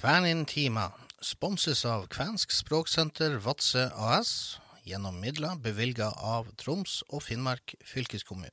[0.00, 0.86] Kvænintima
[1.20, 4.30] sponses av Kvensk språksenter Vadsø AS
[4.88, 8.48] gjennom midler bevilga av Troms og Finnmark fylkeskommune.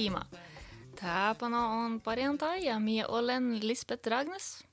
[0.00, 0.26] Tiima.
[1.00, 4.64] Täpänä on perjantai ja minä olen Lisbeth Ragnes.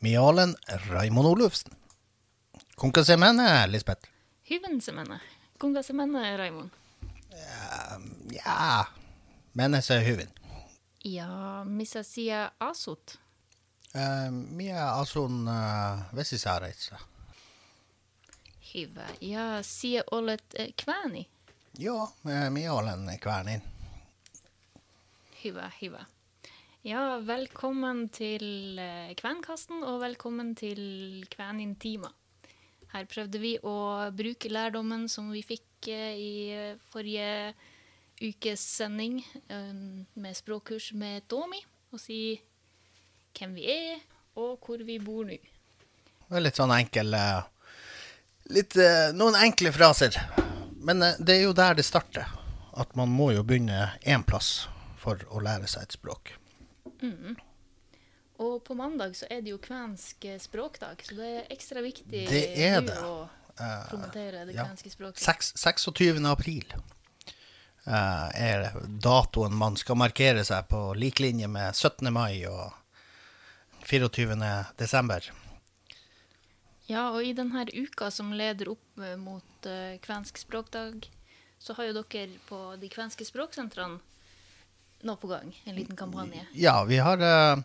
[0.00, 0.54] Mialen
[0.88, 1.72] Raimond Olufsen.
[2.78, 4.08] Kuinka se menee, Lisbeth?
[4.50, 5.20] Hyvin se menee.
[5.60, 6.70] Kuinka se menee, Raimon?
[8.32, 8.84] Ja,
[9.54, 10.28] menee se hyvin.
[11.04, 11.28] Ja
[11.64, 13.18] missä sinä asut?
[13.96, 16.98] Äh, Minä asun äh, Vesisaareissa.
[18.74, 19.06] Hyvä.
[19.20, 20.44] Ja sinä olet
[20.84, 21.28] Kvääni?
[21.78, 23.75] Joo, äh, minä olen Kvänin.
[25.46, 26.04] Hyvä, hyvä.
[26.84, 28.80] Ja, velkommen til
[29.16, 32.10] Kvenkasten, og velkommen til Kvenintima.
[32.92, 33.76] Her prøvde vi å
[34.10, 37.54] bruke lærdommen som vi fikk eh, i eh, forrige
[38.18, 39.72] ukes sending eh,
[40.18, 41.62] med språkkurs med Tomi,
[41.94, 42.40] og si
[43.38, 44.02] hvem vi er,
[44.34, 45.38] og hvor vi bor nå.
[46.26, 47.42] Det er litt sånn enkel eh,
[48.50, 50.18] litt, eh, Noen enkle fraser.
[50.82, 52.34] Men eh, det er jo der det starter.
[52.74, 54.66] At man må jo begynne én plass
[55.06, 56.34] for å lære seg et språk.
[58.42, 62.26] Og på mandag så er det jo kvensk eh, språkdag, så det er ekstra viktig
[62.28, 62.98] Det er det.
[63.06, 64.66] å Eh, promotere det ja.
[64.66, 65.22] kvenske språket.
[65.24, 66.18] Seks- 26.
[66.28, 66.74] april
[67.86, 68.66] uh, er
[69.00, 72.10] datoen man skal markere seg på lik linje med 17.
[72.12, 72.74] mai og
[73.88, 74.36] 24.
[74.76, 75.30] desember.
[76.86, 79.70] Ja, og i denne uka som leder opp mot
[80.04, 81.08] kvensk språkdag,
[81.58, 84.02] så har jo dere på de kvenske språksentrene
[85.06, 86.46] nå på gang, en liten kampanje.
[86.52, 87.58] Ja, vi har eh,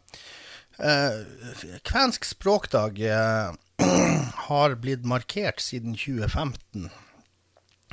[0.78, 3.52] eh, Kvensk språkdag eh,
[4.48, 6.92] har blitt markert siden 2015.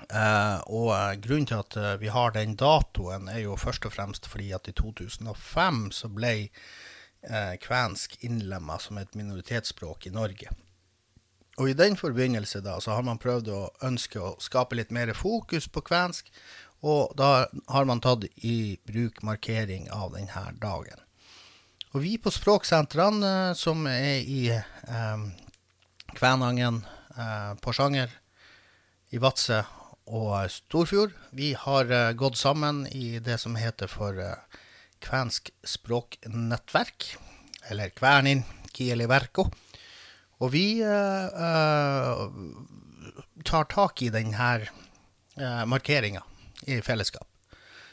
[0.08, 3.92] Eh, og eh, grunnen til at eh, vi har den datoen, er jo først og
[3.92, 6.36] fremst fordi at i 2005 så ble
[7.58, 10.52] kvensk innlemma som et minoritetsspråk i Norge.
[11.58, 15.10] Og i den forbindelse da, så har man prøvd å ønske å skape litt mer
[15.18, 16.30] fokus på kvensk,
[16.82, 21.02] og da har man tatt i bruk markering av denne dagen.
[21.96, 25.24] Og vi på språksentrene eh, som er i eh,
[26.14, 26.82] Kvænangen,
[27.16, 28.12] eh, Porsanger,
[29.10, 29.62] i Vadsø
[30.08, 34.60] og Storfjord, vi har eh, gått sammen i det som heter for eh,
[35.00, 37.14] Kvensk språknettverk,
[37.70, 38.44] eller Kvernin
[38.74, 39.48] Kieliverko.
[40.38, 42.24] Og vi eh, eh,
[43.48, 46.22] tar tak i denne eh, markeringa
[46.68, 47.28] i fellesskap.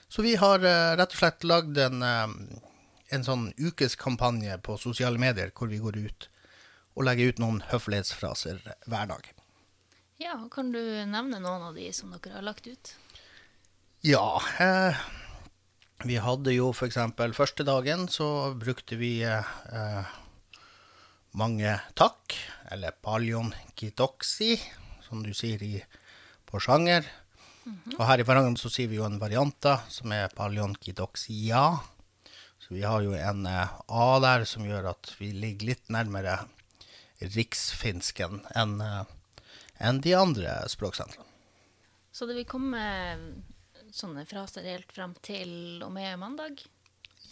[0.08, 2.60] Så vi har eh, rett og slett lagd en, eh,
[3.16, 6.30] en sånn ukeskampanje på sosiale medier hvor vi går ut
[6.96, 9.32] og legger ut noen høflighetsfraser hver dag.
[10.22, 12.94] Ja, kan du nevne noen av de som dere har lagt ut?
[14.06, 14.96] Ja, eh,
[16.06, 20.14] vi hadde jo eksempel første dagen så brukte vi eh,
[21.36, 22.36] mange takk,
[22.72, 24.56] eller paljon kitoksi,
[25.04, 25.76] som du sier i
[27.66, 28.00] Porsanger.
[28.00, 30.30] Og her i Varangen så sier vi jo en variant da, som er
[31.28, 31.66] ja.
[32.60, 36.40] Så vi har jo en eh, A der som gjør at vi ligger litt nærmere
[37.22, 39.04] riksfinsken enn eh,
[39.78, 41.26] enn de andre språksentrene.
[42.12, 42.80] Så det vil komme
[43.96, 46.64] sånne fraser helt frem til og med mandag?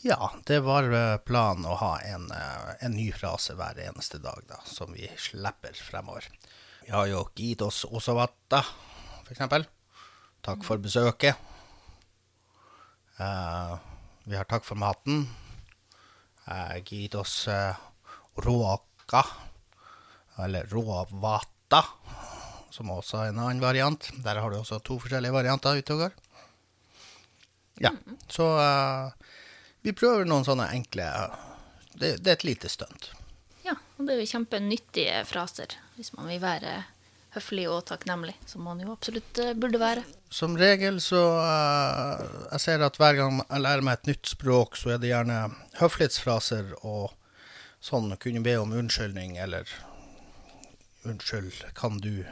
[0.03, 4.41] Ja, det var eh, planen å ha en, eh, en ny frase hver eneste dag,
[4.49, 6.27] da, som vi slipper fremover.
[6.83, 8.59] Vi har jo Gidos osavatta,
[9.23, 9.63] for eksempel.
[10.43, 11.39] Takk for besøket.
[13.15, 13.77] Uh,
[14.27, 15.23] vi har takk for maten.
[16.43, 17.77] Uh, Gidos uh,
[18.43, 19.23] råka,
[20.43, 21.83] eller råvata,
[22.73, 24.09] som også er en annen variant.
[24.25, 26.19] Der har du også to forskjellige varianter ute og går.
[27.87, 27.93] Ja,
[28.27, 29.37] så uh,
[29.83, 31.07] vi prøver noen sånne enkle
[31.93, 33.13] Det, det er et lite stunt.
[33.63, 36.81] Ja, og det er jo kjempenyttige fraser hvis man vil være
[37.33, 40.03] høflig og takknemlig, som man jo absolutt eh, burde være.
[40.33, 42.21] Som regel så uh,
[42.51, 45.39] Jeg ser at hver gang jeg lærer meg et nytt språk, så er det gjerne
[45.79, 47.13] høflighetsfraser og
[47.83, 49.69] sånn kunne be om unnskyldning eller
[51.03, 52.23] Unnskyld, kan du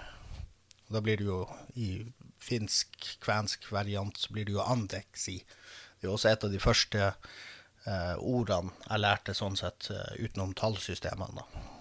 [0.88, 1.42] Da blir det jo
[1.76, 2.06] i
[2.40, 5.42] finsk, kvensk variant så blir det jo andeksi.
[6.00, 10.56] Det er også et av de første uh, ordene jeg lærte sånn sett uh, utenom
[10.58, 11.44] tallsystemene.
[11.44, 11.81] da.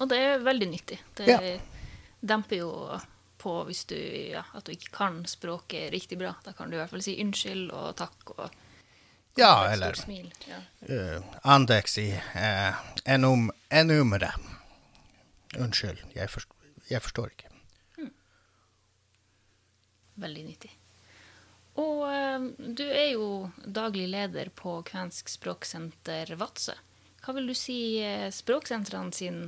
[0.00, 0.98] Og det er veldig nyttig.
[1.16, 1.58] Det Ja.
[2.20, 2.70] demper jo
[3.38, 3.96] på hvis du,
[4.32, 6.34] ja, at du ikke kan språket riktig bra.
[6.44, 8.50] Da kan du i hvert fall si unnskyld og takk og
[9.36, 10.30] Ja, eller smil.
[10.48, 10.56] Ja.
[10.88, 14.30] uh, andeksi uh, enum, enumere.
[15.58, 16.48] Unnskyld, jeg, forst
[16.88, 17.50] jeg forstår ikke.
[20.16, 20.70] Veldig nyttig.
[21.76, 23.26] Og uh, du er jo
[23.66, 26.72] daglig leder på Kvensk språksenter Vadsø.
[27.26, 29.38] Hva vil du si eh, språksentrene sin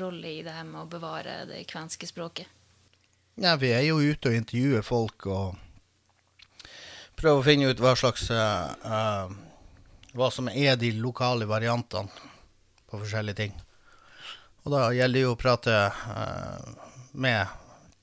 [0.00, 2.48] rolle i det her med å bevare det kvenske språket?
[3.34, 5.56] Ja, vi er jo ute og intervjuer folk og
[7.18, 9.34] prøver å finne ut hva slags eh,
[10.14, 12.30] Hva som er de lokale variantene
[12.86, 13.54] på forskjellige ting.
[14.64, 16.68] Og da gjelder det jo å prate uh,
[17.12, 17.50] med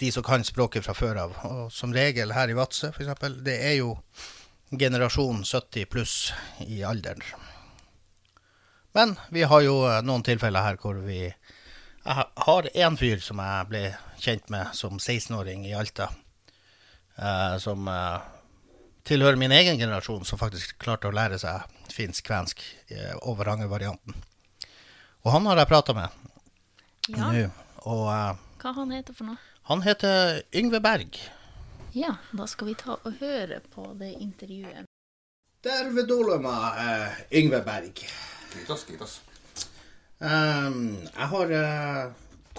[0.01, 1.37] de som kan språket fra før av.
[1.47, 3.95] Og som regel her i Vadsø, f.eks., det er jo
[4.71, 6.15] generasjon 70 pluss
[6.67, 7.23] i alderen.
[8.91, 11.29] Men vi har jo eh, noen tilfeller her hvor vi
[12.01, 13.81] Jeg har én fyr som jeg ble
[14.21, 16.09] kjent med som 16-åring i Alta.
[17.17, 18.21] eh, som eh,
[19.03, 21.61] tilhører min egen generasjon, som faktisk klarte å lære seg
[21.93, 24.15] finsk-kvensk eh, over varianten
[25.23, 26.09] Og han har jeg prata med
[27.09, 27.49] Ja, nå.
[27.85, 29.37] Og eh, hva han heter for noe?
[29.69, 31.17] han heter Yngve Berg.
[31.93, 34.85] Ja, da skal vi ta og høre på det intervjuet.
[35.61, 38.01] Terve tulema, uh, Yngve Berg.
[38.51, 39.19] Kiitos, kiitos.
[40.21, 42.11] Um, jeg har uh,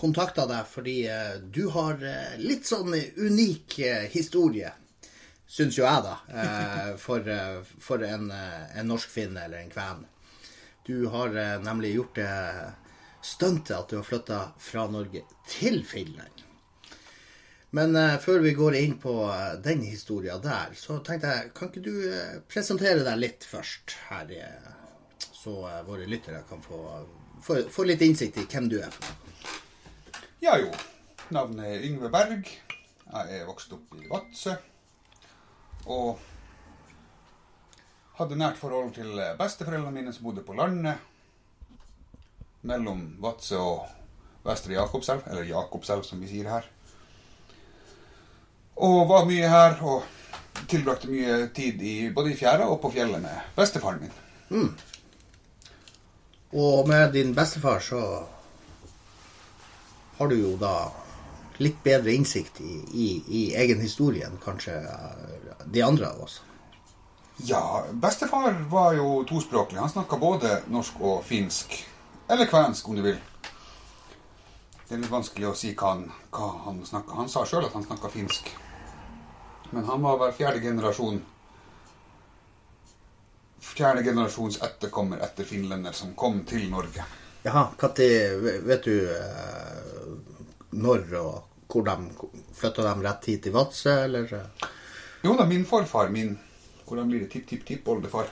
[0.03, 4.73] kontakta deg fordi eh, du har eh, litt sånn unik eh, historie,
[5.47, 10.07] syns jo jeg, da, eh, for, eh, for en, eh, en norsk-finn eller en kven.
[10.89, 12.33] Du har eh, nemlig gjort det
[13.23, 16.43] stuntet at du har flytta fra Norge til Finland.
[17.71, 21.71] Men eh, før vi går inn på eh, den historia der, så tenkte jeg, kan
[21.71, 24.73] ikke du eh, presentere deg litt først her, eh,
[25.31, 26.83] så eh, våre lyttere kan få,
[27.45, 28.99] få, litt innsikt i hvem du er.
[30.43, 30.71] Ja jo,
[31.35, 32.51] navnet er Yngve Berg.
[33.13, 34.55] Jeg er vokst opp i Vadsø.
[35.93, 36.21] Og
[38.19, 41.01] hadde nært forhold til besteforeldrene mine som bodde på landet.
[42.67, 43.91] Mellom Vadsø og
[44.47, 46.67] Vestre Jakobselv, eller Jakobselv som vi sier her.
[48.83, 50.07] Og var mye her og
[50.71, 54.17] tilbrakte mye tid i, både i fjæra og på fjellet med bestefaren min.
[56.53, 58.03] Og med din bestefar så
[60.19, 60.93] har du jo da
[61.63, 64.77] litt bedre innsikt i, i, i egen historie enn kanskje
[65.65, 66.41] de andre av oss.
[67.37, 69.81] Ja, bestefar var jo tospråklig.
[69.81, 71.75] Han snakka både norsk og finsk.
[72.29, 73.19] Eller kvensk, om du vil.
[74.89, 77.17] Det er litt vanskelig å si hva han, hva han snakka.
[77.17, 78.53] Han sa sjøl at han snakka finsk.
[79.73, 81.23] Men han var hver fjerde generasjon
[83.63, 87.05] Fjerde generasjons etterkommer etter finlender som kom til Norge.
[87.43, 88.07] Jaha, når
[88.67, 90.13] vet du eh,
[90.83, 91.95] når og hvor de
[92.55, 94.35] flytta dem rett hit til Vadsø, eller?
[95.25, 96.35] Jo da, min forfar, min
[96.85, 97.31] Hvordan blir det?
[97.33, 98.27] Tipp-tipp-tippoldefar.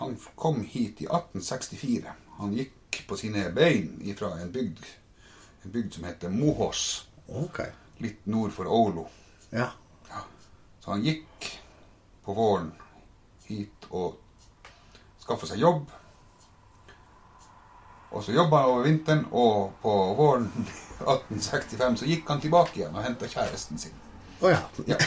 [0.00, 2.14] Han kom hit i 1864.
[2.40, 4.80] Han gikk på sine bein fra en bygd,
[5.62, 7.60] en bygd som heter Mohås, Ok.
[8.02, 9.04] litt nord for Oulu.
[9.50, 9.70] Ja.
[10.80, 11.46] Så han gikk
[12.26, 12.72] på våren
[13.46, 14.16] hit og
[15.22, 15.86] skaffe seg jobb.
[18.10, 20.50] Og så jobba han over vinteren, og på våren
[21.06, 23.94] 1865 så gikk han tilbake igjen og henta kjæresten sin.
[24.42, 24.62] Å ja.
[24.90, 24.98] Ja.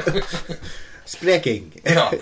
[1.10, 1.72] Spreking.
[1.84, 2.08] ja.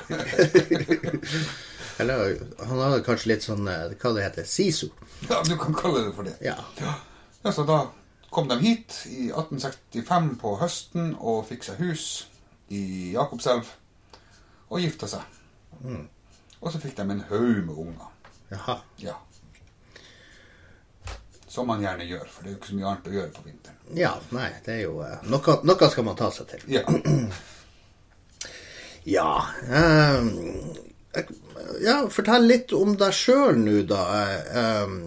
[1.98, 4.86] Eller han hadde kanskje litt sånn eh, Hva det heter SISO.
[5.26, 6.36] Ja, du kan kalle det for det.
[6.44, 6.54] Ja.
[6.78, 7.80] Ja, så da
[8.30, 12.04] kom de hit i 1865 på høsten og fikk seg hus
[12.70, 13.66] i Jakobselv
[14.68, 15.20] og gifta seg.
[16.60, 18.08] Og så fikk de en haug med unger.
[18.50, 18.78] Jaha.
[19.02, 19.14] Ja.
[21.48, 23.44] Som man gjerne gjør, for det er jo ikke så mye annet å gjøre på
[23.46, 23.76] vinteren.
[23.96, 26.66] Ja, nei, det er jo eh, Noe, noe skal man ta seg til.
[26.78, 26.84] Ja.
[29.08, 29.30] Ja
[29.72, 30.26] um,
[31.16, 31.36] jeg-
[31.80, 34.02] Ja, fortell litt om deg sjøl nå, da.
[34.60, 34.98] Ehm,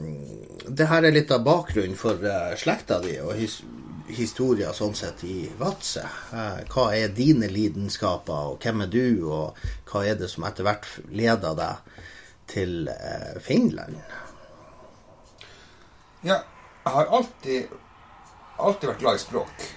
[0.68, 3.60] det her er litt av bakgrunnen for eh, slekta di og his
[4.16, 6.04] historier sånn sett i Vadsø.
[6.34, 10.68] Eh, hva er dine lidenskaper, og hvem er du, og hva er det som etter
[10.68, 12.02] hvert leder deg
[12.52, 14.00] til eh, Finland?
[16.22, 16.42] Ja,
[16.84, 17.78] jeg har alltid,
[18.58, 19.70] alltid vært glad i språk.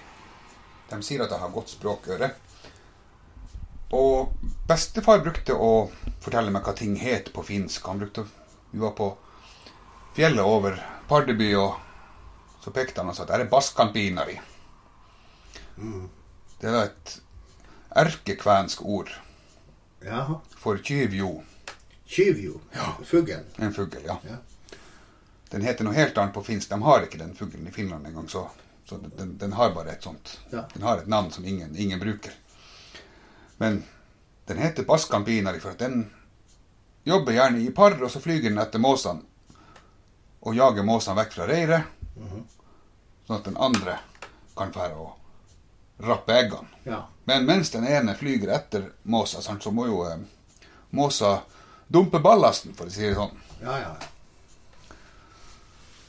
[0.90, 2.30] De sier at jeg har godt språkøre.
[3.94, 4.34] Og
[4.68, 5.88] bestefar brukte å
[6.24, 7.86] fortelle meg hva ting het på finsk.
[7.86, 8.26] Han brukte,
[8.70, 9.12] Vi var på
[10.16, 11.78] fjellet over Pardeby, og
[12.64, 14.38] så pekte han og sa at det er Baskanpinari.
[16.60, 17.14] Det er et
[18.04, 19.10] erkekvensk ord
[20.00, 20.38] Jaha.
[20.56, 21.42] for kyvjo.
[22.06, 22.60] Kyvjo?
[22.72, 22.94] Ja.
[23.04, 23.44] Fuglen.
[23.56, 24.16] En fugl, ja.
[24.24, 24.38] Ja.
[25.50, 26.70] Den heter noe helt annet på finsk.
[26.70, 28.46] De har ikke den fuglen i Finland engang, så,
[28.88, 30.38] så den, den har bare et sånt.
[30.50, 30.64] Ja.
[30.72, 32.32] Den har et navn som ingen, ingen bruker.
[33.60, 33.82] Men
[34.48, 36.10] den heter Paskanpinari for at den
[37.04, 39.22] jobber gjerne i par, og så flyger den etter måsene
[40.44, 43.98] og jager måsene vekk fra reiret, sånn at den andre
[44.56, 46.68] kan fære og rappe eggene.
[46.84, 47.04] Ja.
[47.24, 50.18] Men mens den ene flyger etter måsa, så må jo eh,
[50.94, 51.38] måsa
[51.88, 53.38] dumpe ballasten, for å si det sånn.
[53.62, 53.94] Ja, ja.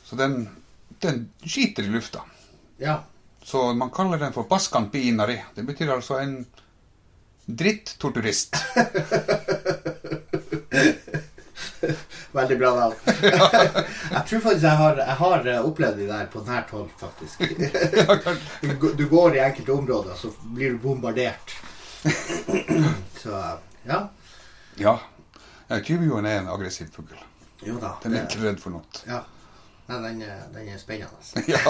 [0.06, 0.48] Så den,
[1.02, 2.26] den skiter i lufta.
[2.78, 3.04] Ja.
[3.46, 5.40] Så man kaller den for baskanpinari.
[5.56, 6.46] Det betyr altså en
[7.46, 8.56] dritt-torturist.
[12.36, 12.96] Veldig bra navn.
[14.16, 17.46] jeg tror faktisk jeg har, jeg har eh, opplevd de der på nært hold, faktisk.
[19.00, 21.56] du, går i enkelte områder, så blir du bombardert.
[23.24, 23.40] så
[23.88, 24.02] ja.
[24.82, 24.98] Ja.
[25.80, 27.16] Tyvjoen er en aggressiv fugl.
[27.64, 27.96] Jo da.
[28.04, 28.84] Den er ikke redd for noe.
[29.08, 29.24] Ja.
[29.88, 31.16] Nei, den, er- den er spennende.
[31.54, 31.62] Ja.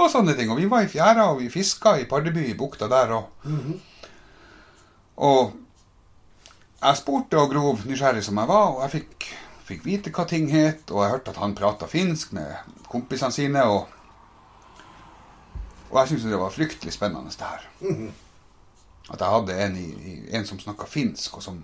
[0.00, 0.48] og sånne ting.
[0.50, 3.12] Og vi var i fjæra, og vi fiska i Pardeby, i bukta der.
[3.18, 3.52] Og,
[5.28, 5.52] og
[6.82, 9.26] jeg spurte og grov nysgjerrig som jeg var, og jeg fikk,
[9.68, 13.62] fikk vite hva ting het, og jeg hørte at han prata finsk med kompisene sine,
[13.62, 13.86] og,
[15.90, 17.68] og jeg syntes det var fryktelig spennende, det her.
[19.12, 21.62] At jeg hadde en, i, en som snakka finsk, og som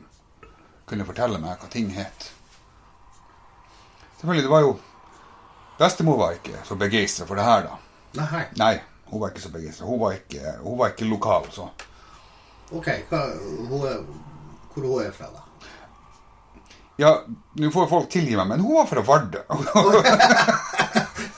[0.88, 2.30] kunne fortelle meg hva ting het.
[4.18, 4.78] Selvfølgelig, det var jo
[5.78, 7.76] Bestemor var ikke så begeistra for det her, da.
[8.18, 8.72] Nei, Nei,
[9.12, 9.86] hun var ikke så begeistra.
[9.86, 10.00] Hun,
[10.64, 11.68] hun var ikke lokal, så
[12.74, 12.88] ok.
[13.12, 13.20] Hva,
[13.70, 13.84] hun
[14.82, 15.44] hvor hun er fra, da?
[16.98, 17.12] Ja,
[17.62, 19.38] nå får folk tilgi meg, men hun var fra Vardø.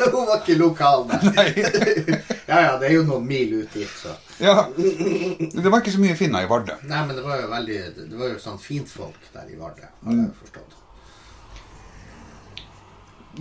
[0.01, 1.05] hun var ikke lokal.
[1.11, 1.51] Nei.
[2.51, 4.15] ja, ja, det er jo noen mil ut dit, så.
[4.41, 6.79] Ja, det var ikke så mye finner i Vardø.
[6.89, 10.17] Nei, men det var jo veldig Det var jo sånn fintfolk der i Vardø, har
[10.23, 10.79] jeg forstått.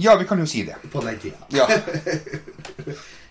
[0.04, 0.76] Ja, vi kan jo si det.
[0.92, 1.40] På den tida.
[1.56, 1.66] Ja.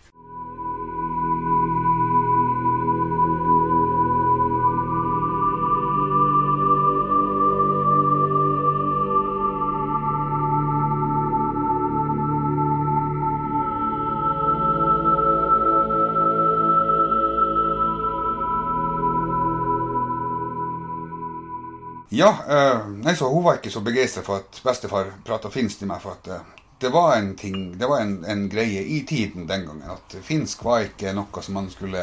[22.18, 25.86] Ja, eh, nei, så hun var ikke så begeistra for at bestefar prata finsk til
[25.86, 26.00] meg.
[26.02, 26.48] For at eh,
[26.82, 30.64] det var en ting, det var en, en greie i tiden den gangen at finsk
[30.66, 32.02] var ikke noe som man skulle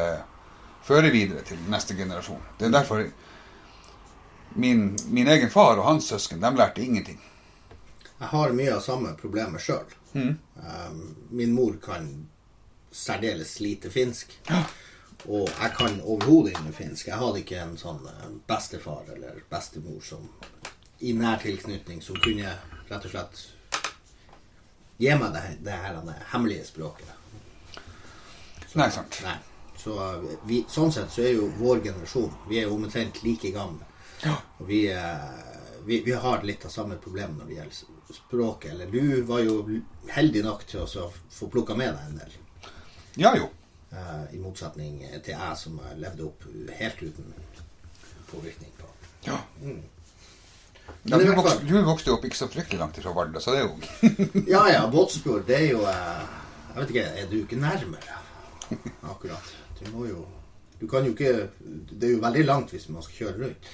[0.88, 2.40] føre videre til neste generasjon.
[2.56, 3.04] Det er derfor
[4.56, 7.20] min, min egen far og hans søsken de lærte ingenting.
[8.16, 9.92] Jeg har mye av samme problemet sjøl.
[10.16, 10.38] Mm.
[11.36, 12.06] min mor kan
[12.92, 14.32] særdeles lite finsk.
[15.28, 17.08] Og jeg kan overhodet ikke finsk.
[17.08, 20.28] Jeg hadde ikke en sånn eh, bestefar eller bestemor som
[21.06, 22.54] i nær tilknytning som kunne
[22.90, 23.42] rett og slett
[25.02, 27.10] gi meg det, det her det hemmelige språket.
[28.76, 29.20] Nei, sant.
[29.24, 29.38] Nei.
[29.80, 33.52] Så eh, vi, sånn sett så er jo vår generasjon Vi er jo omtrent like
[33.56, 33.88] gamle.
[34.24, 34.38] Ja.
[34.60, 35.28] Og vi, eh,
[35.88, 38.72] vi, vi har litt av samme problem når det gjelder språket.
[38.76, 39.62] Eller du var jo
[40.14, 42.42] heldig nok til å få plukka med deg en del.
[43.26, 43.50] Ja jo.
[43.96, 46.48] Eh, I motsetning til jeg som levde opp
[46.80, 47.34] helt uten
[48.32, 48.90] påvirkning på
[49.26, 49.40] Ja.
[49.62, 49.84] Mm.
[51.04, 53.68] Ja, du, vokste, du vokste opp ikke så fryktelig langt fra Vardø, så det er
[53.68, 56.22] jo Ja ja, Båtsfjord, det er jo eh,
[56.72, 58.22] Jeg vet ikke, er du ikke nærmere
[59.06, 59.54] akkurat?
[59.80, 60.26] Du må jo
[60.80, 63.70] Du kan jo ikke Det er jo veldig langt hvis man skal kjøre rundt.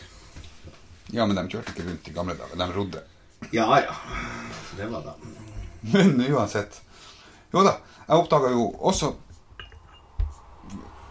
[1.11, 2.59] Ja, men de kjørte ikke rundt i gamle dager.
[2.59, 3.01] De rodde.
[3.51, 3.95] Ja ja.
[4.77, 5.15] Det var da.
[5.91, 6.77] Men uansett.
[7.51, 7.73] Jo da,
[8.05, 9.15] jeg oppdaga jo også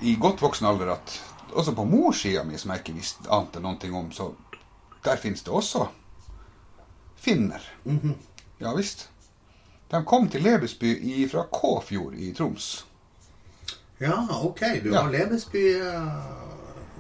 [0.03, 1.17] i godt voksen alder at
[1.53, 4.33] også på morssida mi, som jeg ikke visste ante ting om, så
[5.05, 5.87] der finnes det også
[7.17, 7.61] finner.
[8.61, 9.09] Ja visst.
[9.91, 12.87] De kom til Lebesby fra Kåfjord i Troms.
[14.01, 14.61] Ja, ok.
[14.85, 15.03] Du Ja.
[15.03, 16.07] har Lebesby eh,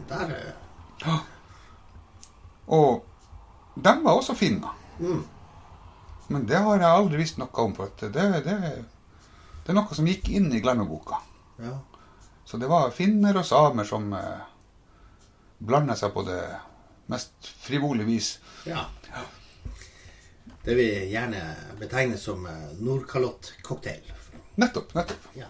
[0.08, 0.34] Der
[1.06, 1.18] Ja.
[2.66, 3.04] Og
[3.76, 4.76] de var også finner.
[4.98, 5.24] mm.
[6.28, 10.06] Men det har jeg aldri visst noe om, for det, det, det er noe som
[10.06, 11.14] gikk inn i glemmeboka.
[11.58, 11.78] Ja.
[12.50, 14.40] Så det var finner og samer som eh,
[15.58, 16.40] blanda seg på det
[17.10, 18.32] mest frivolige vis.
[18.66, 18.86] ja.
[20.60, 21.38] Det vi gjerne
[21.80, 22.82] betegner som Nordkalottcocktail.
[22.84, 24.12] Nordkalott-cocktail.
[24.60, 24.94] Nettopp.
[24.94, 25.28] nettopp.
[25.34, 25.46] Ja.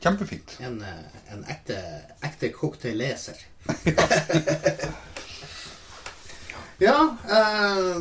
[0.00, 0.56] Kjempefint.
[0.60, 1.76] En, eh, en ekte,
[2.20, 3.36] ekte cocktailleser.
[6.78, 8.00] ja, eh,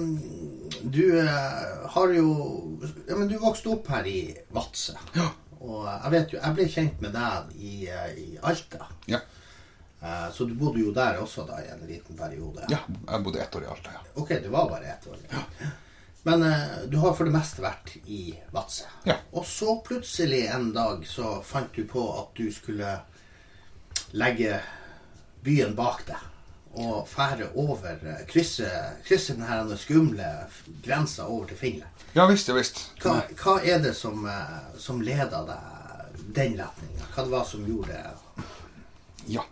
[0.83, 2.27] du eh, har jo
[3.07, 4.93] ja, men Du vokste opp her i Vadsø.
[5.17, 5.31] Ja.
[5.61, 8.85] Og jeg vet jo, jeg ble kjent med deg i, eh, i Alta.
[9.07, 9.19] Ja.
[10.01, 12.65] Eh, Så du bodde jo der også da i en liten periode.
[12.69, 12.79] ja.
[13.07, 13.99] Jeg bodde ett år i Alta, ja.
[14.15, 15.17] Ok, du var bare ett år.
[16.23, 18.85] Men eh, du har for det meste vært i Vadsø.
[19.05, 19.15] Ja.
[19.33, 22.99] Og så plutselig en dag så fant du på at du skulle
[24.13, 24.59] legge
[25.43, 26.17] byen bak deg.
[26.75, 28.67] Og fære over, eh, krysse,
[29.07, 30.31] krysse denne skumle
[30.83, 32.05] grensa over til Finland.
[32.15, 32.81] Ja visst, ja visst.
[33.03, 37.07] Hva, hva er det som, eh, som leda deg den retninga?
[37.13, 38.43] Hva det var som gjorde det?
[39.27, 39.45] Ja.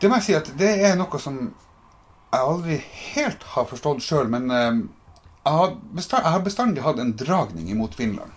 [0.00, 1.40] Det må jeg si at det er noe som
[2.28, 2.76] jeg aldri
[3.14, 4.82] helt har forstått sjøl, men eh,
[5.42, 8.34] jeg, har jeg har bestandig hatt en dragning imot Finland.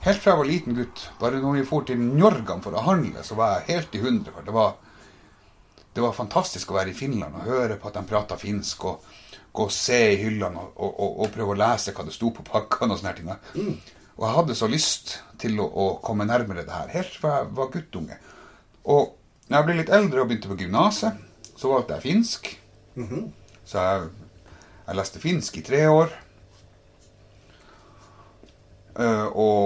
[0.00, 1.02] Helt fra jeg var liten gutt.
[1.20, 4.32] Bare når vi dro til Njorgan for å handle, så var jeg helt i hundre.
[4.32, 4.78] For det var,
[5.94, 8.84] det var fantastisk å være i Finland og høre på at de prata finsk.
[8.84, 9.16] og
[9.50, 12.30] Gå og se i hyllene og, og, og, og prøve å lese hva det sto
[12.34, 12.94] på pakkene.
[12.94, 13.32] Og sånne ting.
[14.20, 17.50] Og jeg hadde så lyst til å, å komme nærmere det her, helt fra jeg
[17.58, 18.18] var guttunge.
[18.92, 19.16] Og
[19.48, 21.12] når jeg ble litt eldre og begynte på gymnaset,
[21.58, 22.50] så valgte jeg finsk.
[23.66, 24.10] Så jeg,
[24.86, 26.12] jeg leste finsk i tre år.
[29.00, 29.64] Uh, og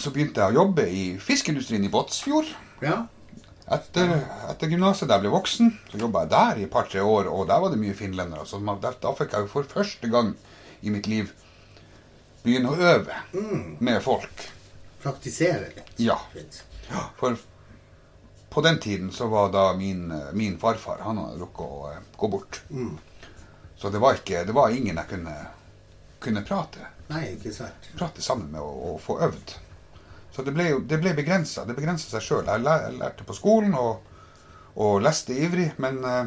[0.00, 2.50] så begynte jeg å jobbe i fiskeindustrien i Båtsfjord.
[2.82, 3.04] Ja.
[3.66, 4.12] Etter,
[4.50, 7.48] etter gymnaset, da jeg ble voksen, så jobba jeg der i et par-tre år, og
[7.48, 8.44] der var det mye finlendere.
[8.46, 10.36] Så man, da, fikk jeg jo for første gang
[10.86, 11.32] i mitt liv
[12.44, 13.16] begynne å øve
[13.82, 14.44] med folk.
[15.02, 15.90] Praktisere litt.
[15.98, 16.20] Ja.
[17.18, 17.34] For
[18.54, 22.28] på den tiden så var da min, min farfar Han hadde rukket å eh, gå
[22.30, 22.62] bort.
[23.76, 25.34] Så det var, ikke, det var ingen jeg kunne,
[26.22, 27.90] kunne prate, Nei, ikke sant.
[27.98, 29.52] prate sammen med og, og få øvd.
[30.36, 31.64] Så det ble det ble begrensa.
[31.64, 32.44] Det begrensa seg sjøl.
[32.50, 34.02] Jeg, jeg lærte på skolen og,
[34.76, 36.26] og leste ivrig, men eh,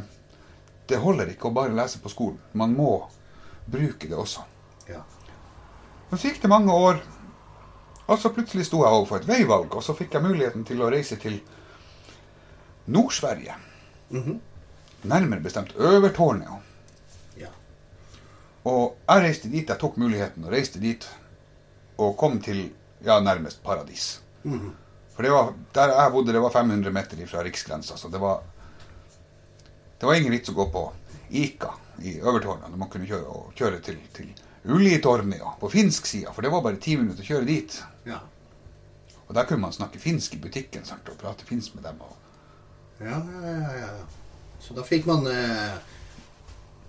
[0.89, 2.39] det holder ikke å bare lese på skolen.
[2.57, 3.03] Man må
[3.69, 4.41] bruke det også.
[4.89, 5.03] Ja.
[6.09, 7.03] Men så gikk det mange år,
[8.09, 10.89] og så plutselig sto jeg overfor et veivalg, og så fikk jeg muligheten til å
[10.89, 11.37] reise til
[12.89, 13.59] Nord-Sverige.
[15.05, 16.49] Nærmere bestemt Øvertårnet.
[17.37, 17.53] ja.
[18.65, 21.05] Og jeg reiste dit, jeg tok muligheten og reiste dit,
[22.01, 22.71] og kom til
[23.05, 24.21] ja, nærmest paradis.
[25.15, 28.41] For det var, der jeg bodde, det var 500 meter fra riksgrensa, så det var
[29.99, 30.85] Det var ingen vits å gå på
[31.35, 34.29] Ika i Øvertorneo når man kunne kjøre, kjøre til, til
[34.63, 37.75] Ulitorneo på finsk side, for det var bare ti minutter å kjøre dit.
[38.07, 38.21] Ja.
[39.27, 41.99] Og der kunne man snakke finsk i butikken sant, og prate finsk med dem.
[41.99, 42.15] Og,
[42.99, 43.91] Ja, ja, ja, ja.
[44.59, 45.75] Så da fikk man eh,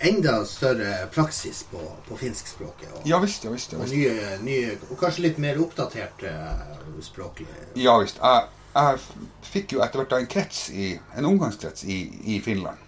[0.01, 2.89] enda større praksis på, på finskspråket.
[2.95, 3.75] Og, ja visst, ja visst.
[3.75, 3.97] Ja og, visst.
[3.97, 6.65] nye, nye, og kanskje litt mer oppdatert eh,
[7.05, 7.49] språklig.
[7.79, 8.21] Ja visst.
[8.23, 12.01] Jeg, jeg fikk jo etter hvert en krets i, en omgangskrets i,
[12.37, 12.81] i Finland.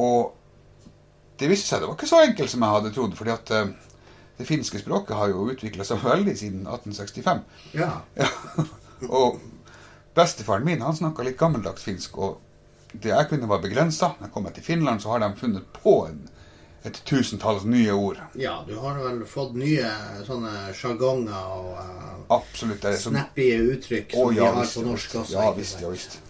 [0.00, 0.32] Og
[1.40, 3.16] det viste seg det var ikke så enkelt som jeg hadde trodd.
[3.18, 3.72] fordi at eh,
[4.40, 7.42] det finske språket har jo utvikla seg veldig siden 1865.
[7.76, 7.92] Ja.
[8.16, 8.28] Ja.
[9.20, 9.40] Og
[10.16, 12.40] bestefaren min han snakka litt gammeldags finsk, og
[12.92, 14.14] det jeg kunne var begrensa.
[14.18, 16.22] Når jeg kom til Finland, så har de funnet på en,
[16.84, 18.22] et tusentalls nye ord.
[18.34, 19.90] ja, du har vel fått nye
[20.26, 22.82] sånne sjargonger og uh, Absolutt.
[22.82, 25.38] Det som, uttrykk som vi ja, har visst, på norsk også.
[25.38, 26.20] Ja visst, ja visst.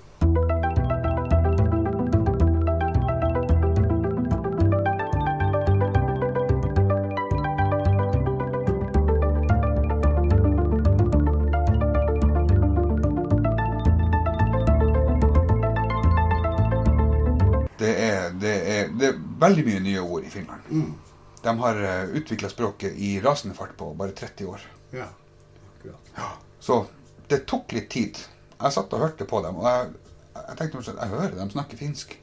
[19.40, 20.74] Veldig mye nye ord i Finland.
[21.40, 21.82] De har
[22.20, 24.64] utvikla språket i rasende fart på bare 30 år.
[24.92, 25.08] Ja,
[25.78, 26.10] akkurat.
[26.60, 26.82] Så
[27.30, 28.18] det tok litt tid.
[28.60, 29.92] Jeg satt og hørte på dem, og jeg,
[30.36, 32.18] jeg tenkte at jeg hører dem snakke finsk.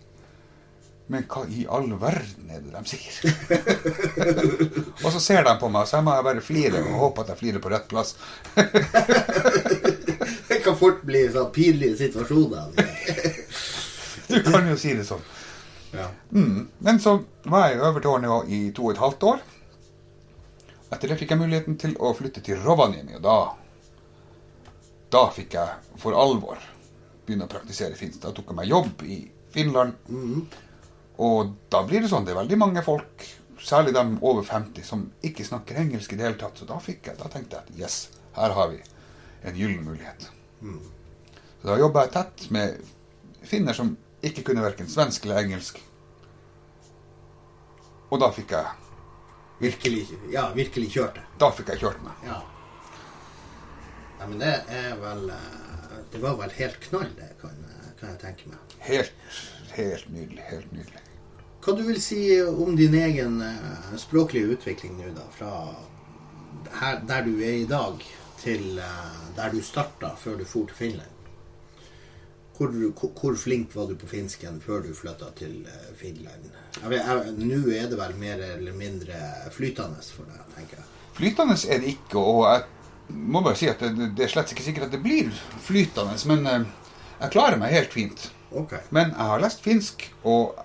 [1.08, 3.14] Men hva i all verden er det de sier?
[5.06, 7.32] og så ser de på meg, så jeg må jeg bare flire og håpe at
[7.32, 8.16] jeg flirer på rett plass.
[10.48, 12.76] Det kan fort bli sånn pinlige situasjoner.
[14.28, 15.22] Du kan jo si det sånn.
[15.98, 16.08] Ja.
[16.32, 16.68] Mm.
[16.86, 17.18] Men så
[17.50, 19.40] var jeg i Øvertorneo i to og et halvt år.
[20.92, 23.38] Etter det fikk jeg muligheten til å flytte til Rovaniemi, og da
[25.08, 26.60] Da fikk jeg for alvor
[27.24, 28.20] begynne å praktisere finsk.
[28.20, 29.22] Da tok jeg meg jobb i
[29.56, 29.94] Finland.
[31.18, 33.24] Og da blir det sånn, det er veldig mange folk,
[33.64, 36.60] særlig dem over 50, som ikke snakker engelsk i det hele tatt.
[36.60, 37.96] Så da, jeg, da tenkte jeg at yes,
[38.36, 38.82] her har vi
[39.48, 40.28] en gyllen mulighet.
[41.62, 42.78] Så da jobba jeg tett med
[43.48, 43.96] finner som
[44.28, 45.80] ikke kunne verken svensk eller engelsk.
[48.10, 48.76] Og da fikk jeg,
[49.60, 51.24] Virkelig, ja, virkelig kjørt det.
[51.42, 52.28] da fikk jeg kjørt meg.
[52.28, 52.36] Ja.
[54.20, 54.28] ja.
[54.28, 57.58] men det er vel eh, Det var vel helt knall, det, kan,
[58.00, 58.78] kan jeg tenke meg.
[58.86, 59.42] Helt,
[59.74, 60.46] helt nydelig.
[60.52, 61.02] Helt nydelig.
[61.66, 65.26] Hva du vil si om din egen eh, språklige utvikling nå, da?
[65.34, 65.52] Fra
[66.78, 68.06] her, der du er i dag,
[68.40, 71.17] til eh, der du starta før du for til Finland?
[72.58, 72.72] Hvor,
[73.20, 76.48] hvor, flink var du på finsken før du flytta til eh, Finland?
[76.82, 79.20] Nå er det vel mer eller mindre
[79.54, 80.88] flytende for deg, tenker jeg.
[81.18, 84.66] Flytende er det ikke, og jeg må bare si at det, det er slett ikke
[84.66, 85.30] sikkert at det blir
[85.68, 86.66] flytende, men eh,
[87.22, 88.30] jeg klarer meg helt fint.
[88.50, 88.82] Okay.
[88.90, 90.58] Men jeg har lest finsk, og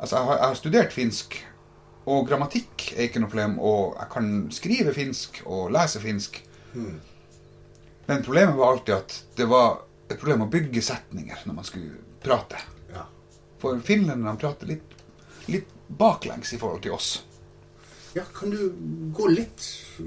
[0.00, 1.38] altså, jeg, har, jeg har studert finsk,
[2.06, 6.42] og grammatikk er ikke noe problem, og jeg kan skrive finsk og lese finsk.
[8.06, 11.98] Men problemet var alltid at det var et problem å bygge setninger når man skulle
[12.22, 12.60] prate.
[12.92, 13.06] Ja.
[13.58, 14.92] For finlenderne prater litt,
[15.50, 17.22] litt baklengs i forhold til oss.
[18.14, 18.72] ja, kan du
[19.16, 19.60] gå litt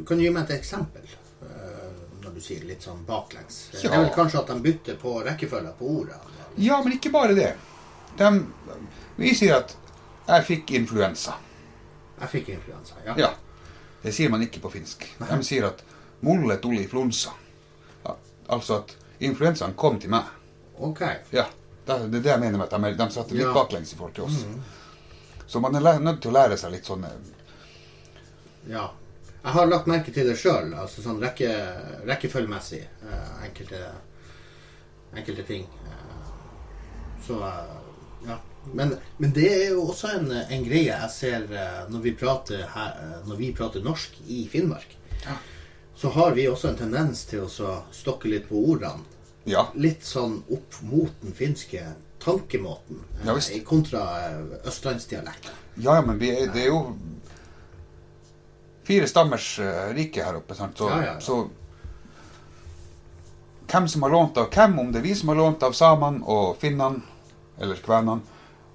[0.07, 1.01] Kan du gi meg et eksempel?
[1.41, 1.89] eh,
[2.23, 3.69] Når du sier litt sånn baklengs.
[3.71, 6.19] Det er vel kanskje at de bytter på rekkefølgen på ordene?
[6.57, 7.53] Ja, men ikke bare det.
[8.17, 8.45] De,
[9.17, 9.75] vi sier at
[10.27, 11.33] 'jeg fikk influensa'.
[12.21, 13.13] Jeg fikk influensa, ja.
[13.17, 13.29] Ja.
[14.03, 15.05] Det sier man ikke på finsk.
[15.19, 15.83] De sier at
[16.21, 17.31] 'mulle tuli flunsa'.
[18.05, 18.15] Ja,
[18.49, 20.23] altså at influensaen kom til meg.
[20.79, 21.01] Ok.
[21.35, 21.45] Ja,
[21.85, 23.53] det er det jeg mener med at de, de satte litt Ja.
[23.53, 24.45] baklengs i forhold til oss.
[25.47, 27.09] Så man er læ- nødt til å lære seg litt sånne
[28.69, 28.89] Ja.
[29.43, 31.47] Jeg har lagt merke til det sjøl, altså sånn rekke,
[32.05, 32.81] rekkefølgemessig.
[33.07, 33.79] eh, enkelte,
[35.15, 35.63] enkelte ting.
[35.85, 36.31] Eh,
[37.27, 37.77] så eh,
[38.27, 38.37] ja.
[38.73, 42.65] Men, men det er jo også en, en greie jeg ser eh, når vi prater,
[42.75, 44.97] her, eh, når vi prater norsk i Finnmark.
[45.99, 49.03] Så har vi også en tendens til å stokke litt på ordene.
[49.49, 49.65] Ja.
[49.75, 51.81] Litt sånn opp mot den finske
[52.23, 53.01] tankemåten.
[53.19, 53.51] eh, Ja, visst.
[53.67, 55.51] kontra eh, østlandsdialekten.
[55.75, 56.95] Ja, ja, men vi det er jo
[58.83, 60.77] fire stammers eh, rike her oppe, sant?
[60.77, 61.49] Så, Ja, så
[63.69, 66.23] hvem som har lånt av hvem, om det er vi som har lånt av samene
[66.25, 67.01] og finnene,
[67.59, 68.21] eller kvenene,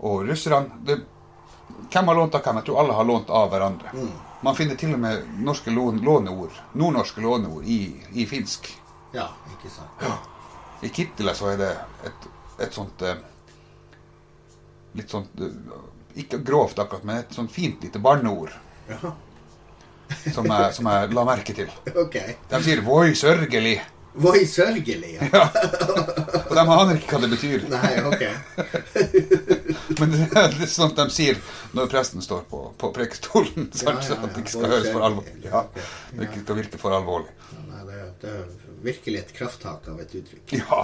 [0.01, 1.01] og russerne det,
[1.91, 2.57] Hvem har lånt av hvem?
[2.61, 3.91] Jeg tror alle har lånt av hverandre.
[3.95, 4.13] Mm.
[4.45, 7.79] Man finner til og med norske låneord, nordnorske låneord i,
[8.13, 8.69] i finsk.
[9.15, 10.05] Ja, ikke sant?
[10.85, 11.71] I Kittele så er det
[12.05, 12.27] et,
[12.67, 13.15] et sånt eh,
[14.99, 15.55] Litt sånt eh,
[16.21, 18.53] Ikke grovt akkurat, men et sånt fint lite barneord
[18.91, 19.15] Ja.
[20.35, 21.71] som jeg, som jeg la merke til.
[22.05, 22.19] Ok.
[22.51, 23.81] De sier 'voi sørgelig',
[24.15, 25.41] Voi sørgelig, ja.
[26.45, 27.65] og de aner ikke hva det betyr.
[27.73, 28.23] Nei, ok.
[30.01, 31.37] Men det det er sånt de sier
[31.77, 34.05] når presten står på, på prekestolen, Ja, sant?
[34.09, 35.35] ja, at det ikke skal høres for alvorlig.
[35.45, 35.61] Ja,
[36.15, 37.33] det ikke skal virke for alvorlig.
[37.69, 38.45] Nei, det, det er
[38.85, 40.47] virkelig et krafttak av et uttrykk.
[40.61, 40.77] Ja,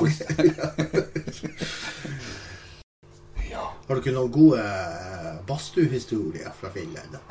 [3.51, 3.65] ja.
[3.89, 7.13] Har du ikke noen gode eh, badstuehistorier fra Finland?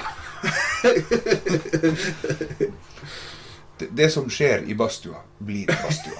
[3.79, 6.19] Det, det som skjer i badstua, blir i badstua.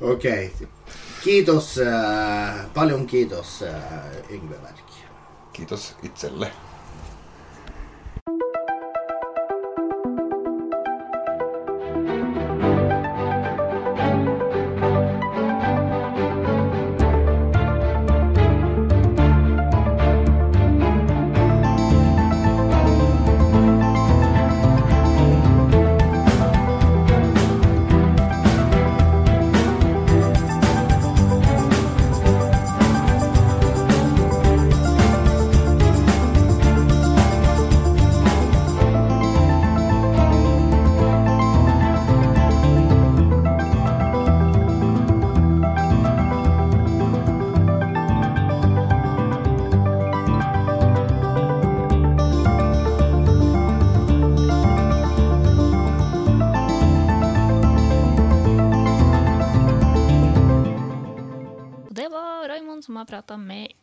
[0.00, 0.22] Ok.
[1.24, 4.90] Kiitos, uh, paljon kiitos, uh, Yngve Verk.
[5.52, 6.52] Kiitos itselle.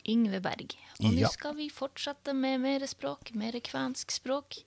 [0.08, 0.72] Yngve Berg.
[1.04, 1.28] Og nå Ja.
[1.28, 4.62] skal vi fortsette med mer språk, mer kvensk språk.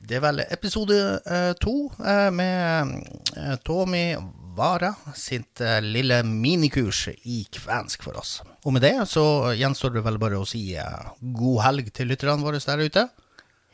[0.00, 3.04] Det er vel episode eh, to eh, med
[3.36, 4.16] eh, Tommy
[4.56, 8.42] Vara sitt eh, lille minikurs i kvensk for oss.
[8.64, 12.42] Og med det så gjenstår det vel bare å si eh, god helg til lytterne
[12.44, 13.06] våre der ute.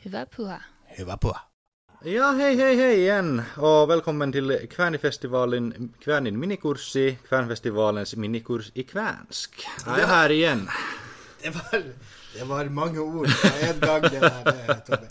[0.05, 0.59] Hyvä puha.
[0.97, 1.41] Hyvä puha.
[2.05, 9.63] Ja, hei hei hei igjen, og velkommen til Kvænifestivalen, Kvänin minikurssi, Kvænfestivalens minikurs i kvensk.
[9.87, 10.65] Jeg er her igjen.
[11.43, 11.83] Det var,
[12.33, 15.07] det var mange ord på en gang, det der, eh, Tommy.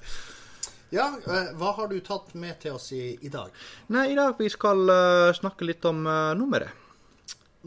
[0.93, 3.53] Ja, eh, hva har du tatt med til oss i, i dag?
[3.93, 6.73] Nei, i dag vi skal uh, snakke litt om uh, nummeret.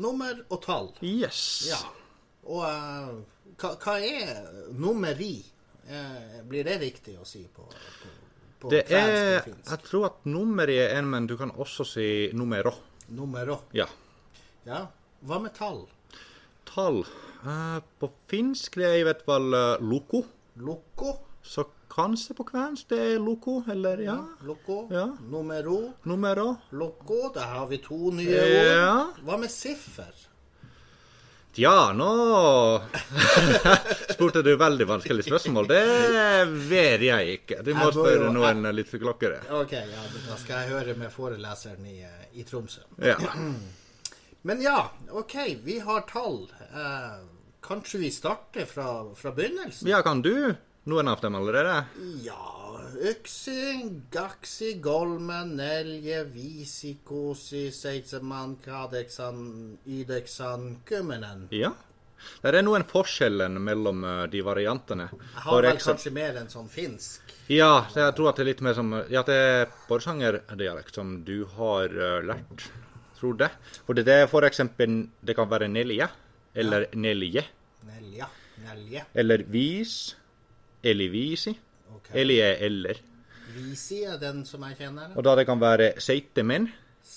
[0.01, 0.89] Nummer og tall.
[1.05, 1.39] Yes.
[1.69, 1.77] Ja.
[2.49, 3.13] Og uh,
[3.61, 5.35] hva, hva er nummeri?
[6.49, 8.13] Blir det riktig å si på, på,
[8.63, 9.67] på Det er finsk?
[9.69, 12.73] Jeg tror at nummeri er en, men du kan også si numero.
[13.13, 13.59] Numero.
[13.77, 13.85] Ja.
[14.65, 14.87] Ja.
[15.21, 15.83] Hva med tall?
[16.65, 17.03] Tall.
[17.45, 20.23] Eh, på finsk det er i hvert fall uh, loko.
[20.65, 21.11] Loko?
[21.45, 24.15] Så kanskje på kvensk det er loko, eller ja.
[24.47, 24.85] Loko.
[24.91, 25.05] Ja.
[25.29, 25.79] Numero?
[26.09, 26.55] Numero.
[26.71, 27.29] Loko.
[27.35, 28.71] Der har vi to nye ord.
[28.71, 28.95] Ja.
[29.27, 30.25] Hva med siffer?
[31.55, 32.09] Ja, nå
[34.13, 35.69] spurte du veldig vanskelig spørsmål.
[35.69, 35.83] Det
[36.67, 37.61] vet jeg ikke.
[37.63, 39.39] Du må spørre noen litt klokkere.
[39.61, 42.83] Ok, ja, da skal jeg høre med foreleseren i, eh, i Tromsø.
[42.99, 43.15] Ja.
[44.49, 44.81] Men ja,
[45.15, 46.43] ok, vi har tall.
[46.73, 47.23] Eh,
[47.65, 49.89] kanskje vi starter fra, fra begynnelsen?
[49.89, 51.79] ja, kan du noen av dem allerede?
[52.23, 52.51] Ja,
[52.95, 61.47] Yksi, Gaksi, Golmen, Nelje, Visi, Kosi, Seitseman, Kadeksan, Ydeksan, Kummenen.
[61.51, 61.73] Ja.
[62.41, 65.09] Det er noen forskjeller mellom eh, de variantene.
[65.11, 67.33] Jeg har vel kanskje mer enn sånn finsk.
[67.51, 71.43] Ja, jeg tror at det er litt mer som Ja, det er borsangerdialekt som du
[71.57, 72.69] har eh, lært,
[73.19, 73.51] tror det.
[73.85, 76.07] For det er for eksempel Det kan være nelje,
[76.55, 77.43] eller nelje,
[77.85, 78.27] Nelja,
[78.63, 79.03] Nelje.
[79.13, 80.15] eller vis,
[80.83, 81.53] eller visi,
[81.95, 82.09] Ok.
[82.13, 82.95] eller er eller.
[83.55, 85.13] Visi er den som jeg kjenner.
[85.17, 86.67] Og da det kan være seitemenn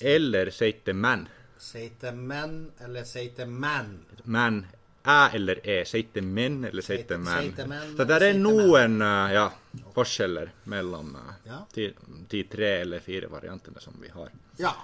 [0.01, 1.27] eller seitemenn.
[1.59, 3.94] Seitemenn eller seitemenn.
[4.24, 4.66] Menn.
[5.09, 5.85] æ eller e.
[5.88, 7.48] Seitemenn eller seitemenn.
[7.55, 9.46] seitemenn Så der er noen eh, ja,
[9.94, 11.62] forskjeller mellom eh, Ja.
[11.74, 11.92] de,
[12.29, 14.29] de tre eller fire variantene som vi har.
[14.59, 14.74] Ja.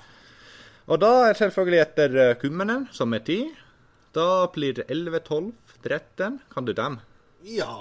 [0.89, 3.39] Og da er selvfølgelig etter eh, kummenen, som er ti.
[4.15, 6.39] Da blir det 11, 12, 13.
[6.53, 7.01] Kan du dem?
[7.43, 7.75] Ja,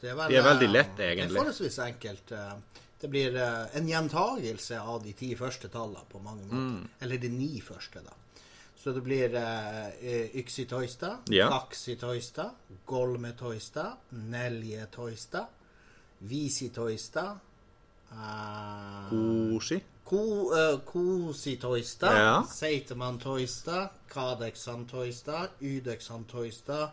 [0.00, 1.28] det er, vel, det er veldig lett, egentlig.
[1.28, 2.32] Det er forholdsvis enkelt.
[2.32, 6.68] eh, Det blir eh, en gjentagelse av de ti første tallene på mange måter.
[6.76, 6.86] Mm.
[7.04, 8.14] Eller de ni første, da.
[8.84, 9.88] Så det blir uh,
[10.36, 11.46] Yksitoista, Ja.
[11.48, 12.50] Taksitoista,
[12.84, 15.46] Golmetoista, Neljetoista,
[16.28, 17.22] Visitoista
[18.12, 20.10] uh, Toista, Eh.
[20.10, 21.58] Ko, eh, Kosi
[22.02, 22.42] Ja.
[22.48, 26.90] Seiteman Toista, Kadeksan Toista, Ydeksan Toista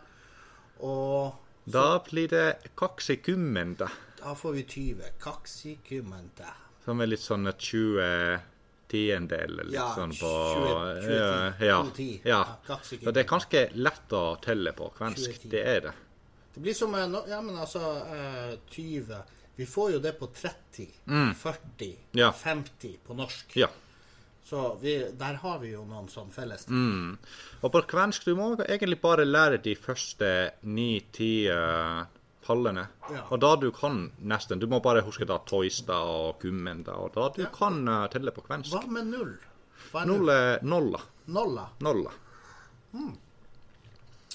[0.80, 1.34] og
[1.70, 3.88] Da blir det kaksikummenta.
[4.18, 5.02] da får vi 20.
[5.20, 6.54] kaksikummenta.
[6.84, 8.40] Som er litt sånn 20
[8.88, 12.20] tiendedel, litt Ja, sånn på 20 20, ja, ja, 20.
[12.24, 12.42] ja.
[13.06, 15.42] Og det er ganske lett å telle på kvensk.
[15.42, 15.50] 20.
[15.50, 15.92] Det er det.
[16.54, 17.80] Det blir som eh, Ja, men altså
[18.12, 19.22] eh, 20
[19.56, 20.86] Vi får jo det på 30,
[21.36, 22.18] 40, Mm.
[22.18, 22.32] Ja.
[22.32, 23.56] 50 på norsk.
[23.56, 23.68] Ja.
[24.44, 26.66] Så vi, der har vi jo noen sånn felles.
[26.68, 27.18] Mm.
[27.62, 31.46] Og på kvensk du må egentlig bare lære de første ni-ti
[32.42, 32.86] pallene.
[33.12, 33.22] Ja.
[33.30, 37.28] Og da du kan nesten Du må bare huske da toista og gummenda, og da
[37.36, 37.48] du Ja.
[37.54, 38.72] kan uh, telle på kvensk.
[38.72, 39.36] Hva med null?
[39.92, 41.00] Hva er Null er nolla.
[41.28, 41.68] Nolla.
[41.80, 42.10] Nolla.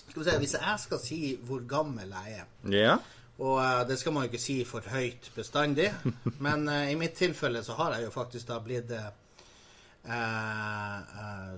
[0.10, 2.98] Skal vi se, Hvis jeg skal si hvor gammel jeg er Ja.
[3.38, 5.92] Og uh, det skal man jo ikke si for høyt bestandig,
[6.46, 9.10] men uh, i mitt tilfelle så har jeg jo faktisk da blitt uh,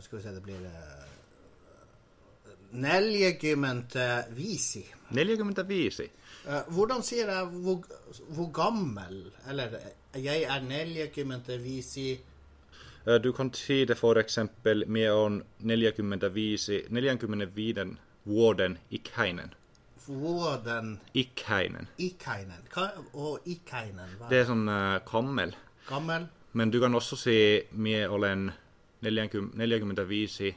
[0.01, 1.09] Skal vi se, det blir uh,
[2.71, 4.85] Neljegymente visi.
[5.09, 6.09] Neljäkymmentä visi.
[6.67, 7.83] Hvordan sier jeg hvor,
[8.29, 9.69] hvor gammel Eller
[10.15, 12.19] jeg er neljegymente visi
[13.23, 19.53] Du kan si det for eksempel med on 45, 45 vuoden ikäinen.
[20.09, 21.87] Vuoden Ikkeinen.
[22.01, 22.63] Ikainen.
[22.73, 25.53] Hva, og Ikainen, hva Det er sånn uh, kammel.
[25.89, 26.25] gammel?
[26.57, 27.35] Men du kan også si
[27.77, 28.47] mie olen
[29.05, 30.49] 40, 45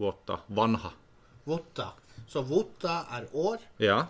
[0.00, 0.94] vuotta vanha.
[1.44, 1.90] Votta.
[2.26, 4.06] Så votta er år, Ja,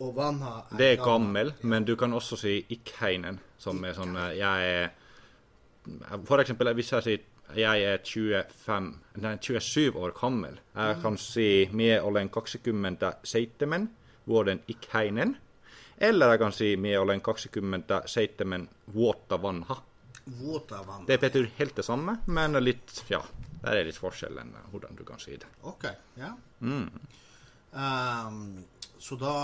[0.00, 4.16] og vanha er det er gammel, men du kan også si ikkeinen, som er sånn
[4.16, 8.86] uh, Jeg er For eksempel hvis jeg sier jeg er 25,
[9.20, 10.56] nei, 27 år gammel.
[10.74, 12.72] Jeg kan si mie olen 27
[14.24, 15.36] vuoden ikäinen.
[15.98, 19.76] Eller jeg kan si med olen 27 vuotta vanha.
[20.24, 21.04] Vuotta vanha.
[21.06, 23.22] Det betyr helt det samme, men litt Ja,
[23.62, 25.48] der er litt forskjell enn hvordan du kan si det.
[25.62, 25.84] Ok,
[26.18, 26.32] ja.
[27.74, 28.64] Ehm,
[28.98, 29.36] så da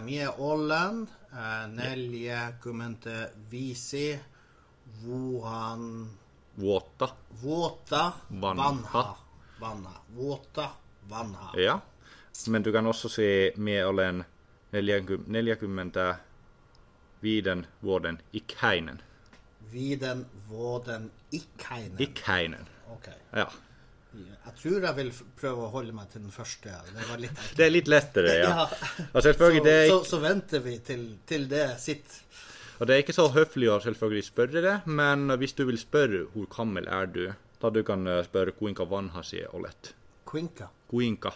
[0.00, 4.18] vi mye Ålen, uh, Nelje, Kumente, Visi,
[5.04, 6.10] Wuhan,
[6.54, 7.08] Vuotta.
[7.42, 8.62] Våta, Vanha.
[8.62, 9.16] Vanha.
[9.60, 9.94] Vanha.
[10.16, 10.68] Våta,
[11.08, 11.50] Vanha.
[11.56, 11.80] Ja.
[12.48, 14.24] Men du kan også si med olen
[14.72, 16.16] 40
[17.82, 19.00] vuoden ikäinen.
[19.72, 22.00] Viden, Våden, ikäinen?
[22.00, 22.66] Ikäinen.
[22.92, 23.14] Okay.
[23.32, 23.46] Ja.
[24.14, 26.68] Jeg tror jeg vil prøve å holde meg til den første.
[26.92, 27.30] Det.
[27.56, 28.50] Det er litt lettere, ja.
[29.14, 29.20] Ja.
[29.22, 32.18] Så, ikke- så, så venter vi til, til det sitter.
[32.80, 36.24] og det er ikke så høflig å selvfølgelig spørre det, men hvis du vil spørre
[36.34, 37.24] hvor gammel er du,
[37.62, 39.94] da du kan eh, spørre kuinka vanha sie olet.
[40.26, 40.66] Kuinka.
[40.90, 41.30] Kuinka.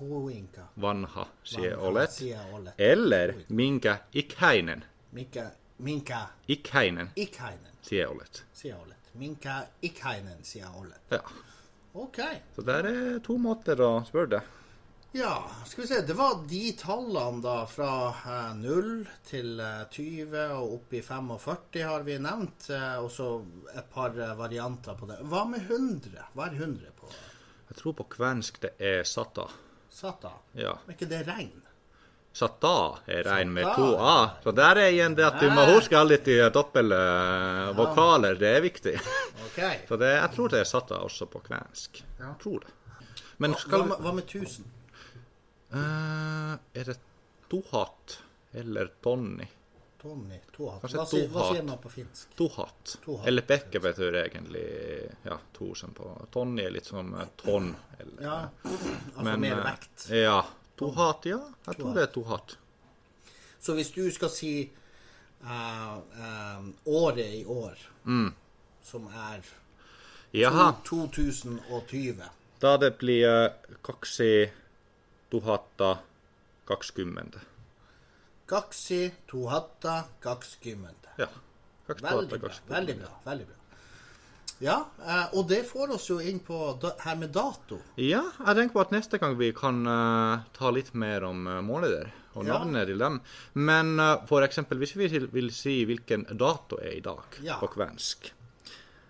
[0.00, 0.64] Koinka.
[0.80, 2.10] vanha, sier Vanha, olet.
[2.12, 2.74] sier olet.
[2.78, 8.44] Eller minkä ikäinen, Mikä, minkä ikäinen, ikäinen, sier olet.
[8.52, 9.10] Sie olet.
[9.14, 11.00] Minkä ikäinen, sier olet.
[11.10, 11.20] Ja.
[11.94, 12.16] OK.
[12.56, 14.40] Så der er to måter å spørre det.
[15.12, 15.96] Ja, skal vi se.
[16.06, 21.82] Det var de tallene da fra eh, 0 til eh, 20 og opp i 45
[21.82, 22.68] har vi nevnt.
[22.70, 23.26] Eh, og så
[23.74, 25.18] et par eh, varianter på det.
[25.26, 26.28] Hva med 100?
[26.36, 27.10] Hva er 100 på
[27.70, 29.48] Jeg tror på kvensk det er sata.
[29.90, 30.30] Sata?
[30.54, 30.76] Ja.
[30.86, 31.50] Er ikke det regn?
[32.32, 32.72] Sata
[33.10, 34.36] er regn med to a.
[34.44, 38.38] Så der er igjen det at du må huske alle de dobbel eh, vokaler.
[38.38, 38.96] Det er viktig.
[39.50, 39.80] Okay.
[39.88, 41.98] Så det, jeg tror det er sata også på kvensk.
[42.20, 42.70] Jeg tror det.
[43.42, 44.68] Men Hva, skal med- hva med 1000?
[45.74, 46.94] Uh, Er det
[47.50, 48.14] tohat
[48.54, 49.48] eller tonni?
[50.02, 50.38] Tonni?
[50.56, 50.80] Tohat?
[50.94, 52.30] Hva, sier- hva sier man på finsk?
[52.38, 52.96] Tohat.
[53.04, 53.26] Tohat.
[53.28, 54.64] Eller Bekke betyr egentlig
[55.26, 57.74] ja, to som på Tonni er litt som eh, tonn.
[57.98, 60.06] Eller, Ja, altså Men, mer eh, vekt.
[60.16, 60.38] Ja.
[60.80, 61.40] Tohat, ja.
[61.66, 62.56] Jeg tror det er tohat.
[63.60, 64.52] Så hvis du skal si
[65.44, 68.30] uh, uh, året i år, Mm.
[68.82, 69.42] som er
[70.32, 70.70] Jaha.
[70.84, 72.22] 2020
[72.60, 73.50] Da det blir
[73.82, 74.50] kaksi
[75.30, 75.98] tuhatta
[76.64, 77.40] kakskymmentä.
[78.50, 81.08] Kaksi, tuhatta, kakskymmentä.
[81.18, 81.26] Ja.
[81.86, 82.50] Kaksi Veldig bra.
[82.70, 83.10] Veldig bra.
[83.26, 83.56] veldig bra.
[84.60, 84.74] Ja,
[85.06, 86.56] eh, og det får oss jo inn på
[87.04, 87.78] her med dato.
[87.96, 91.60] Ja, jeg tenker på at neste gang vi kan uh, ta litt mer om uh,
[91.64, 92.58] måneder og Ja.
[92.58, 93.20] navnene til dem.
[93.54, 97.56] Men uh, for eksempel hvis vi vil, si hvilken dato er i dag Ja.
[97.62, 98.32] på kvensk.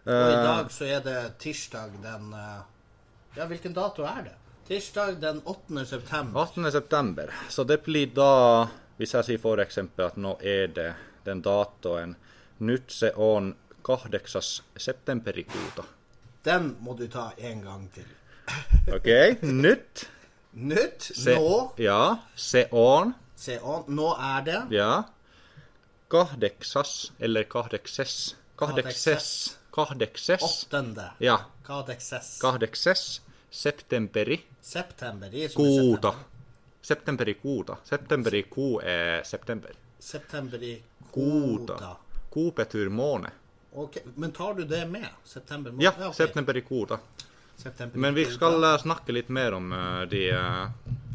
[0.06, 2.62] Og i Eh, dag så er det tirsdag den eh,
[3.36, 4.36] Ja, hvilken dato er det?
[4.68, 5.84] Tirsdag den 8.
[5.86, 6.40] september.
[6.40, 6.70] 18.
[6.72, 7.28] september.
[7.48, 8.68] Så det blir da,
[9.00, 10.90] hvis jeg sier for eksempel at nå er det
[11.24, 12.12] den datoen
[12.60, 13.54] nyt se on
[13.86, 15.86] kahdeksas septemberikuuta.
[16.44, 18.04] Den må du ta en gang til.
[18.92, 19.08] OK?
[19.64, 20.04] Nyt
[20.52, 21.02] Nytt.
[21.14, 21.72] se, Nå.
[21.78, 22.16] Ja.
[22.34, 23.14] Se on.
[23.36, 23.84] Se an.
[23.88, 25.02] Nå er det Ja.
[26.10, 28.34] Kahdeksas eller kahdekses.
[28.58, 29.58] Kahdekses.
[29.72, 30.42] Kahdekses.
[30.42, 31.10] åttende.
[31.20, 31.38] Ja.
[31.64, 32.38] Kadekses.
[32.42, 35.28] Kahdekses septemberi September.
[35.30, 36.12] Det er som i kuuta.
[36.12, 36.39] september.
[36.90, 37.76] Septemberi kuuta.
[37.84, 39.70] Septemberi kuu er september.
[39.98, 41.96] September i Kuuta.
[42.32, 43.30] Kuu betyr måne.
[43.72, 45.06] Ok, Men tar du det med?
[45.24, 45.84] September måned?
[45.84, 46.12] Ja, okay.
[46.12, 46.98] septemberi kuuta.
[47.56, 50.66] September Men vi skal eh, snakke litt mer om eh, de uh,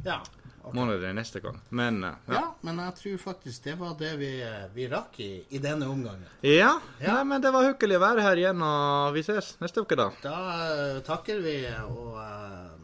[0.05, 0.21] Ja.
[0.65, 0.79] Okay.
[0.79, 1.59] månedene neste gang.
[1.69, 2.33] Men eh, Ja.
[2.33, 2.55] ja.
[2.61, 6.25] men jeg tror faktisk det var det vi, eh, vi rakk i, i denne omgangen.
[6.41, 7.13] Ja, Ja.
[7.13, 10.09] Nei, men det var hyggelig å være her igjen, og vi ses neste uke, da.
[10.23, 11.57] Da uh, takker vi
[11.89, 12.74] og eh,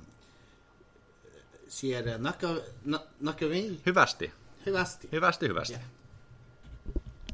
[1.72, 2.48] siellä naka.
[3.86, 4.32] Hyvästi.
[4.66, 5.10] Hyvästi.
[5.12, 5.74] Hyvästi, hyvästi.
[5.74, 5.86] Yeah.